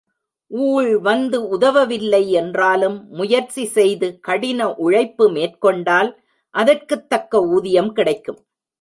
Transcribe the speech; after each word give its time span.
ஊழ் 0.51 0.97
வந்து 0.99 1.57
உதவவில்லை 1.57 2.27
என்றாலும் 2.31 3.07
முயற்சி 3.09 3.65
செய்து 3.67 4.19
கடின 4.19 4.73
உழைப்பு 4.75 5.29
மேற்கொண்டால் 5.29 6.11
அதற்குத் 6.55 7.09
தக்க 7.09 7.43
ஊதியம் 7.47 7.93
கிடைக்கும். 7.93 8.41